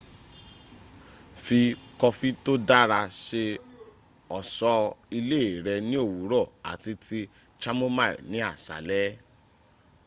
fi 1.43 1.59
coffee 2.01 2.35
to 2.43 2.53
ó 2.59 2.63
dára 2.69 3.01
ṣe 3.25 3.43
ọ̀ṣọ́ 4.37 4.79
ilé 5.17 5.41
rẹ̀ 5.65 5.79
ní 5.89 5.97
òwúrọ̀ 6.05 6.51
àti 6.71 6.91
tíì 7.05 7.21
chamomile 7.61 8.21
ní 8.31 8.37
àṣálẹ́ 8.51 9.07